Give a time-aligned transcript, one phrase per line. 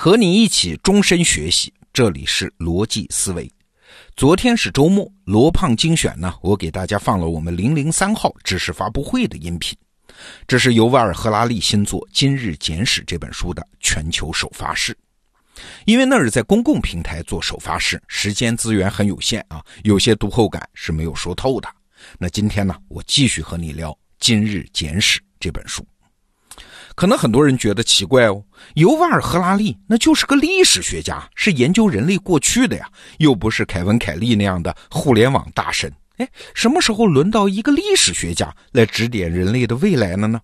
[0.00, 3.50] 和你一起终身学习，这里是逻辑思维。
[4.14, 9.76] 昨天是周末，罗胖精选呢，我给大家放了我们零零三号知识发布会的音频。
[10.46, 14.96] 这是由瓦尔赫拉利新作《今日简史》这本书的全球首发式。
[15.84, 21.68] 因为那是在公共平台做首发式，时间资源很有限啊，有些读后感是没有说透的。
[22.20, 23.90] 那今天呢，我继续和你聊
[24.20, 25.84] 《今日简史》这本书。
[26.98, 28.42] 可能很多人觉得奇怪哦，
[28.74, 32.88] 尤瓦尔·赫拉利那就是个历史学家，是研究人类过去的呀，
[33.18, 35.92] 又不是凯文·凯利那样的互联网大神。
[36.16, 40.40] 哎，什么时候轮到一个历史学家来指点人类的未来了呢？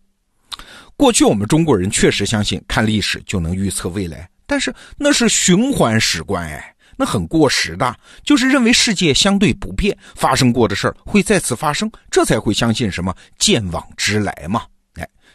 [0.96, 7.96] 过去我们中国人确实相信看历史就能预测未来，但是那是循环史观，哎，那很过时的。
[8.22, 14.62] 就是认为世界相对不变，发生过的事儿会再次发生，这才会相信什么见往知来嘛。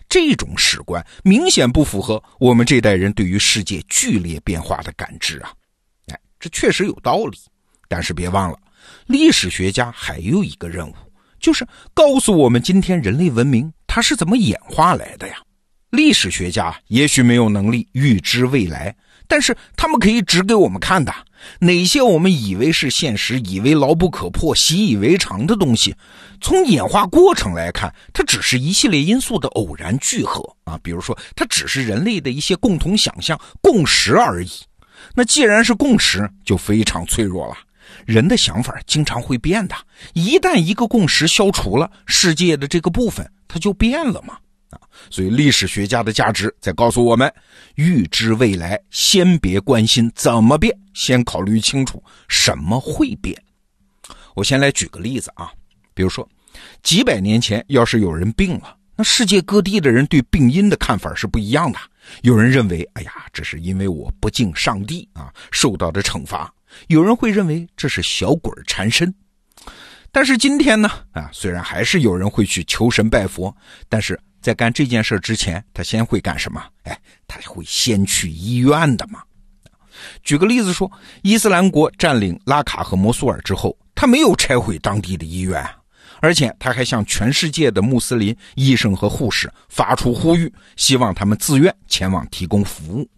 [0.10, 5.54] 这种史观明显不符合我们这代人对于世界剧烈变化的感知啊！
[6.08, 7.38] 哎，这确实有道理，
[7.88, 8.58] 但是别忘了，
[9.06, 10.96] 历史学家还有一个任务，
[11.40, 15.36] 就是告诉我们今天人类文明它是怎么演化来的呀。
[15.92, 18.96] 历史学家也许没有能力预知未来，
[19.30, 21.14] 但是他们可以指给我们看的。
[21.60, 25.96] 哪些我们以为是现实、以为牢不可破、习以为常的东西，
[26.42, 30.78] 从演化过程来看，它只是一系列因素的偶然聚合啊。
[30.84, 34.50] 比如说，它只是人类的一些共同想象、共识而已。
[35.16, 37.56] 那既然是共识，就非常脆弱了。
[38.06, 39.76] 人的想法经常会变的，
[40.14, 44.38] 一旦一个共识消除了，世界的这个部分它就变了嘛。
[45.10, 47.32] 所以历史学家的价值在告诉我们：
[47.76, 53.36] 预知未来，先别关心怎么变，先考虑清楚什么会变。
[54.36, 55.52] 我先来举个例子啊，
[55.94, 56.28] 比如说，
[56.84, 61.80] 几百年前要是有人病了，那世界各地的人对病因的看法是不一样的。
[62.22, 66.48] 有人认为，哎呀，这是因为我不敬上帝啊，受到的惩罚；
[66.88, 69.14] 有人会认为这是小鬼缠身。
[70.12, 73.56] 但是今天呢，啊，虽然还是有人会去求神拜佛，
[73.88, 74.20] 但是。
[74.42, 76.64] 在干这件事之前，他先会干什么？
[76.84, 79.22] 哎，他会先去医院的嘛。
[80.24, 80.90] 举个例子说，
[81.24, 85.68] 伊斯兰国占领拉卡和摩苏尔之后，他没有拆毁当地的医院，
[86.22, 93.10] 而且他还向全世界的穆斯林医生和护士发出呼吁，希望他们自愿前往提供服务。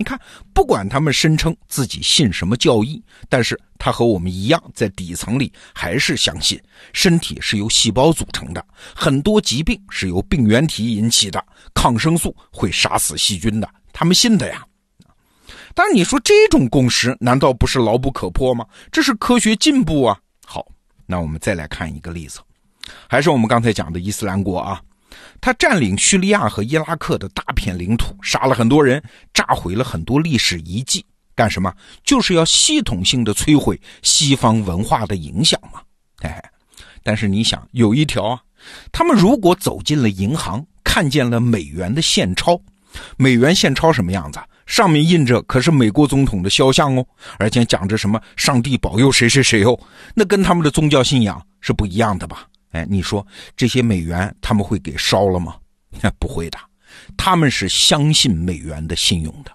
[0.00, 0.18] 你看，
[0.54, 6.58] 不管他们声称自己信什么教义，但是他和我们一样，在底层里还是相信
[6.94, 8.64] 身体是由细胞组成的，
[8.96, 11.44] 很多疾病是由病原体引起的，
[11.74, 14.64] 抗生素会杀死细菌的，他们信的呀。
[15.74, 18.64] 但是你说这种共识难道不是牢不可破吗？
[18.90, 20.18] 这是科学进步啊。
[20.46, 20.66] 好，
[21.04, 22.40] 那我们再来看一个例子，
[23.06, 24.80] 还是我们刚才讲的伊斯兰国啊。
[25.40, 29.02] 他占领叙利亚和伊拉克的大片领土，杀了很多人，
[29.32, 31.72] 炸毁了很多历史遗迹，干什么？
[32.04, 35.80] 就是要系统性的摧毁西方文化的影响嘛。
[36.20, 36.42] 哎，
[37.02, 38.40] 但是你想，有一条啊，
[38.92, 42.60] 他们如果走进了银行，看见了美元的现钞，
[43.16, 44.38] 美元现钞什么样子？
[44.66, 47.04] 上面印着可是美国总统的肖像哦，
[47.38, 49.76] 而且讲着什么上帝保佑谁谁谁哦，
[50.14, 52.46] 那跟他们的宗教信仰是不一样的吧？
[52.70, 53.26] 哎，你说
[53.56, 55.56] 这些美元他们会给烧了吗？
[56.18, 56.58] 不会的，
[57.16, 59.52] 他们是相信美元的信用的。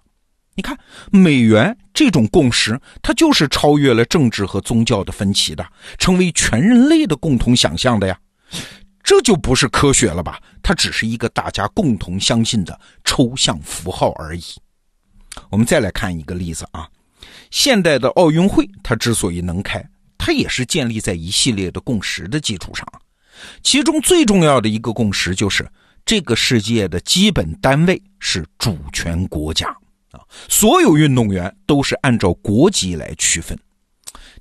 [0.58, 0.78] 你看，
[1.12, 5.66] 美元这种共识，它就是超越了政治和宗教的分歧的，
[5.98, 8.18] 成为全人类的共同想象的呀。
[9.04, 10.42] 这就不是科学了吧？
[10.64, 14.44] 它只是一个大家共同相信的抽象符号而已。
[15.50, 16.90] 我们再来看一个例子啊，
[17.52, 19.86] 现代的奥运会，它之所以能开，
[20.18, 22.88] 它也是建立在一系列的共识的基础上。
[23.64, 25.68] 其中最重要的一个共识就是，
[26.06, 29.68] 这个世界的基本单位是主权国家
[30.12, 33.58] 啊，所有运动员都是按照国籍来区分。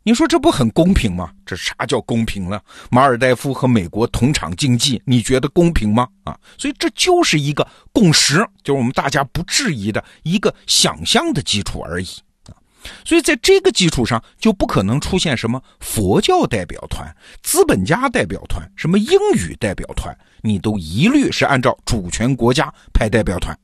[0.06, 1.30] 你说这不很公平吗？
[1.46, 2.62] 这啥叫公平了？
[2.90, 6.06] 马尔代夫和美国同场竞技，你觉得公平吗？
[6.24, 12.06] 啊，所以这就是一个共识，就是我们大家不质疑的一个想象的基础而已。
[13.04, 23.58] 所以，在这个基础上，就不可能出现什么佛教代表团、资本家代表团、什么英语代表团，你都一律是按照主权国家派代表团。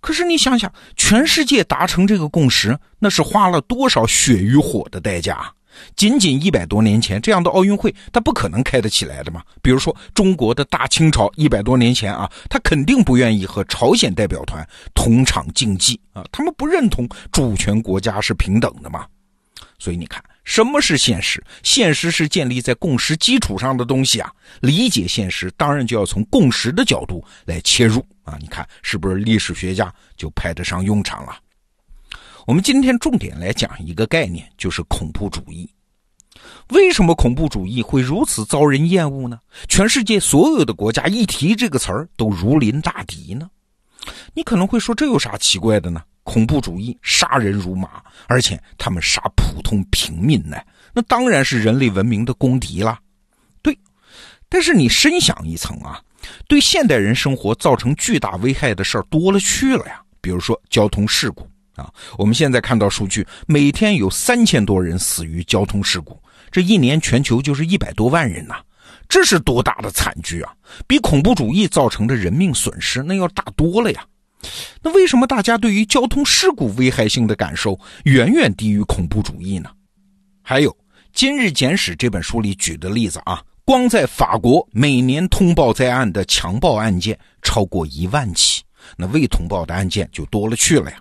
[0.00, 5.52] 可是你想想，全世界达成这个共识，那是花了多少血与火的代价？
[5.96, 9.42] 仅仅一百多年前，这样的奥运会它不可能开得起来的嘛？
[9.62, 19.06] 比如说中国的大清朝，一百多年前啊，他肯定不愿意和朝鲜代表团同场竞技啊，他们不认同主权国家是平等的嘛。
[19.78, 21.42] 所以你看，什么是现实？
[21.62, 24.30] 现实是建立在共识基础上的东西啊。
[24.60, 28.38] 理解现实，当然就要从共识的角度来切入啊。
[28.40, 31.36] 你看，是不是历史学家就派得上用场了？
[32.46, 35.68] 我们今天重点来讲一个概念，就是恐怖主义。
[36.68, 39.38] 为什么恐怖主义会如此遭人厌恶呢？
[39.66, 43.48] 全世界所有的国家一提这个词儿都如临大敌呢？
[44.34, 46.02] 你可能会说，这有啥奇怪的呢？
[46.22, 50.58] 恐怖主义杀人如麻，而且他们杀普通平民呢，
[50.92, 52.98] 那当然是人类文明的公敌啦。
[53.62, 53.78] 对，
[54.50, 55.98] 但是你深想一层啊，
[56.46, 60.02] 对现代人生活造成巨大危害的事儿多了去了呀。
[60.20, 61.46] 比如说交通事故
[61.76, 66.20] 啊，我们现在看到数据，每天有三千多人死于交通事故。
[66.50, 68.54] 这一年全球就是一百多万人呐，
[69.08, 70.52] 这是多大的惨剧啊！
[70.86, 74.04] 比恐怖主义造成的人命损失那要大多了呀。
[74.82, 79.70] 那为什么大家对于交通事故危害性的感受远远低于恐怖主义呢？
[80.42, 80.70] 还有
[81.12, 88.62] 《今日简史》这本书里举的例子啊，光在法国每年通报在案的强暴案件超过一万起，
[88.96, 90.98] 那未通报的案件就多了去了呀。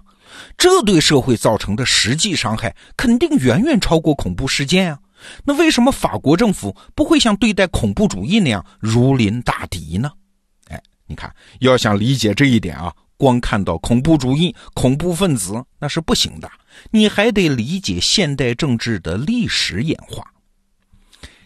[0.57, 4.99] 这对社会造成的实际伤害肯定远远超过恐怖事件啊。
[5.45, 10.11] 那为什么法国政府不会像对待恐怖主义那样如临大敌呢？
[10.67, 16.51] 哎，你看，要想理解这一点啊，光看到恐怖主义、恐怖分子那是不行的，
[16.91, 20.25] 你还得理解现代政治的历史演化。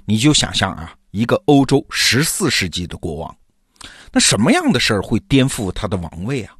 [0.06, 3.38] 你就想象啊，一个欧洲十四世纪的国王，
[4.12, 6.56] 那什么样的事儿会颠覆他的王位啊？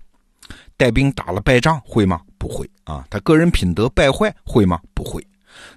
[0.78, 2.22] 带兵打了败仗会吗？
[2.38, 3.06] 不会啊。
[3.10, 4.80] 他个人品德败坏会吗？
[4.94, 5.26] 不会。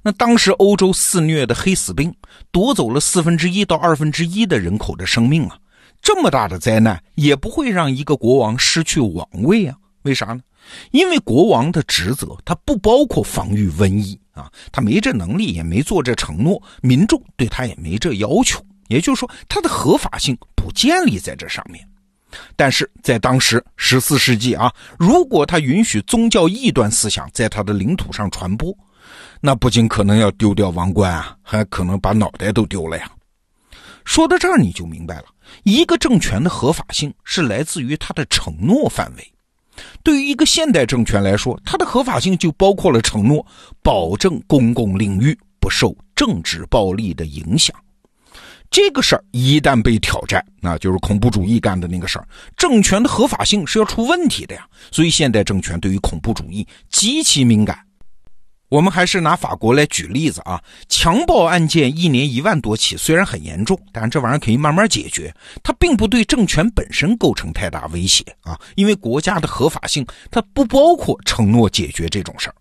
[0.03, 2.15] 那当时欧洲肆虐的黑死病，
[2.51, 5.59] 夺走了四分之一到二分之一的人口的生命啊！
[6.03, 9.77] 这么大的灾难也不会让一个国王失去王位啊？
[10.03, 10.41] 为啥呢？
[10.91, 18.63] 因为国王的职责他不包括防御瘟疫啊，他没这能力，也没做这承诺，民众对他也没这要求。
[18.89, 21.87] 也就是说，他的合法性不建立在这上面。
[22.57, 28.77] 但是在当时十四世纪啊，如果他允许宗教异端思想在他的领土上传播，
[29.41, 33.11] 那不仅可能要丢掉王冠啊，还可能把脑袋都丢了呀。
[34.05, 35.25] 说到这儿，你就明白了，
[35.65, 39.33] 一个政权的合法性是来自于它的承诺范围。
[40.03, 43.45] 对于一个现代政权来说，它的合法性就包括了承诺
[43.83, 47.75] 保证公共领域不受政治暴力的影响。
[48.71, 54.65] 这个事儿一旦被挑战，那就是恐怖主义干的那个事儿，政权的合法性是要出问题的呀。
[54.93, 57.79] 所以，现代政权对于恐怖主义极其敏感。
[58.69, 65.35] 我们还是拿法国来举例子啊，强暴案件一年一万多起，虽然很严重，但这玩意儿可以慢慢解决，
[65.65, 72.55] 它并不对政权本身构成太大威胁啊，因为国家的合法性它不包括承诺解决这种事儿。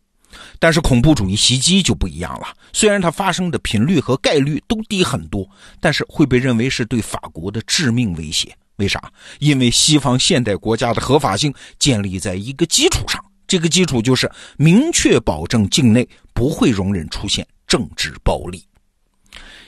[0.59, 8.53] 但是恐怖主义袭击就不一样了，虽然它发生的频率和概率都低很多，但是会被认为是对法国的致命威胁。
[8.75, 9.01] 为啥？
[9.39, 13.23] 因为西方现代国家的合法性建立在一个基础上。
[13.47, 18.63] 这个基础就是明确保证境内不会容忍出现政治暴力。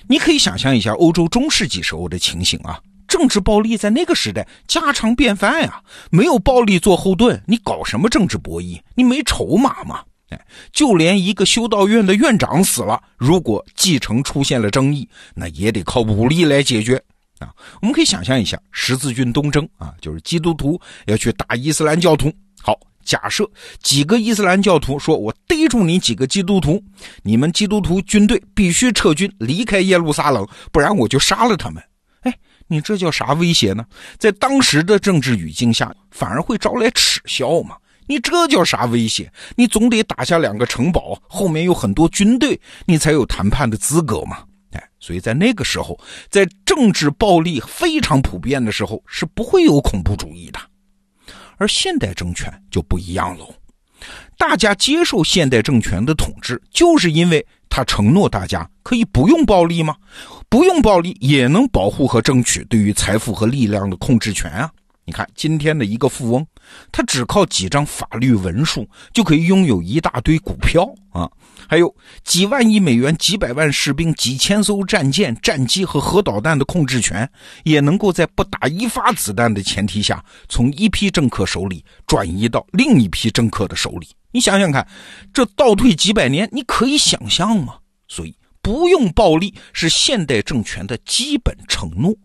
[0.07, 5.81] 你可以想象一下欧洲中世纪时候的情形啊，政治暴力在那个时代家常便饭呀。
[6.11, 8.79] 没有暴力做后盾，你搞什么政治博弈？
[8.93, 10.03] 你没筹码吗？
[10.31, 16.95] 哎，就连一个修道院的院长死了，如果继承出现了争议，那也得靠武力来解决
[17.39, 17.53] 啊。
[17.81, 22.33] 我们可以想象一下十字军东征啊，就是基督徒要去打伊斯兰教徒。
[22.61, 22.77] 好。
[23.03, 23.49] 假设
[23.81, 26.81] 几个伊斯兰教徒说：“我逮住你几个基督徒，
[27.23, 31.83] 你们基督徒军队必须撤军离开耶路撒冷，不然我就杀了他们。”
[32.21, 33.83] 哎，你这叫啥威胁呢？
[34.19, 37.75] 在当时的政治语境下，反而会招来耻笑嘛？
[38.07, 39.31] 你这叫啥威胁？
[39.55, 44.39] 你总得打下两个城堡，后面有很多军队，你才有谈判的资格嘛？
[44.71, 50.59] 哎，所以在那个时候，在政治暴力非常普遍的时候，是不会有恐怖主义的。
[51.57, 53.53] 而现代政权就不一样喽，
[54.37, 59.95] 大家接受现代政权的统治，就是因为他承诺大家可以不用暴力吗？
[60.49, 64.71] 不用暴力也能保护和争取对于财富和力量的控制权啊！
[65.11, 66.47] 你看，今天的一个富翁，
[66.89, 71.29] 他只靠几张法律文书就可以拥有一大堆股票啊，
[71.67, 77.29] 还有几万亿美元、几百万士兵、几千艘战舰、战机和核导弹的控制权，
[77.65, 84.07] 也能够在不打一发子弹的前提下，从一批政客手里转移到另一批政客的手里。
[84.31, 84.87] 你想想看，
[85.33, 87.79] 这倒退几百年，你可以想象吗？
[88.07, 92.15] 所以，不用暴力是现代政权的基本承诺。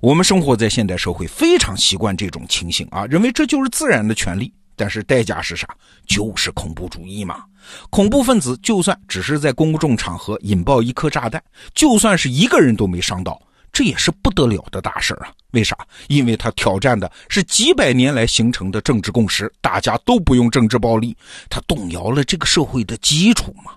[0.00, 4.52] 我们生活在现代社会，非常习惯这种情形啊，认为这就是自然的权利。
[4.78, 5.66] 但是代价是啥？
[6.06, 7.42] 就是恐怖主义嘛。
[7.88, 11.42] 恐怖分子就算只是在公众场合引爆一颗炸弹，
[11.74, 13.40] 就算是一个人都没伤到，
[13.72, 15.32] 这也是不得了的大事啊！
[15.52, 15.74] 为啥？
[16.08, 21.16] 因为他挑战的是几百年来形成的政治共识，大家都不用政治暴力，
[21.48, 23.72] 他动摇了这个社会的基础嘛。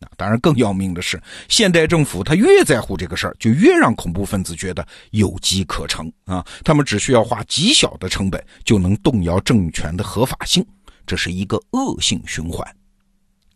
[0.00, 6.46] 那当然，更要命的是，现代政府他越在乎这个事儿，就越让恐怖分子觉得有机可乘啊！
[6.62, 10.64] 他们只需要花极小的成本，就能动摇政权的合法性，
[11.04, 12.64] 这是一个恶性循环。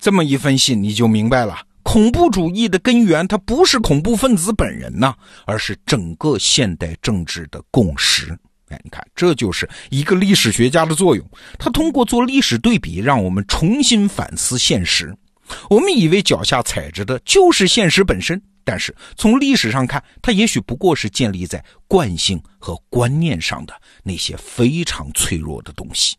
[0.01, 1.57] 这么一分析，你就明白了。
[1.85, 5.15] 恐怖主义的根源，它不是恐怖分子本人呐，
[5.47, 8.37] 而是整个现代政治的共识。
[8.69, 11.25] 哎，你看，这就是一个历史学家的作用。
[11.59, 15.15] 他通过做历史对比，让我们重新反思现实。
[15.71, 26.17] 我们以为脚下踩着的就是现实本身，但是从历史上看，它也许不过是建立在惯性和观念上的那些非常脆弱的东西。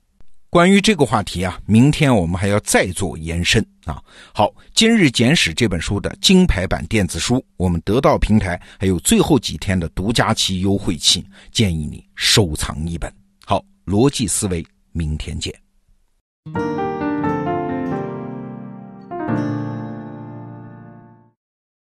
[0.50, 4.00] 关于这个话题啊，明天我们还要再做延伸啊。
[4.32, 13.12] 好，《今日简史》这本书的金牌版电子书，我们得到平台还有最后几天的独家期优惠期，建议你收藏一本。
[13.44, 15.52] 好，逻辑思维，明天见。